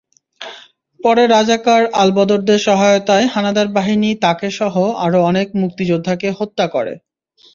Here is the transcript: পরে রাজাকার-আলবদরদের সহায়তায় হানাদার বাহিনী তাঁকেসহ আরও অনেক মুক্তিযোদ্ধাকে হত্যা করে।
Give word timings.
পরে 0.99 1.23
রাজাকার-আলবদরদের 1.27 2.59
সহায়তায় 2.59 3.25
হানাদার 3.27 3.67
বাহিনী 3.69 4.09
তাঁকেসহ 4.23 4.73
আরও 5.05 5.19
অনেক 5.23 5.47
মুক্তিযোদ্ধাকে 5.61 6.27
হত্যা 6.39 6.65
করে। 6.67 6.93